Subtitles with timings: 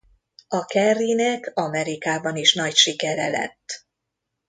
[0.47, 3.85] A Carrie-nek Amerikában is nagy sikere lett.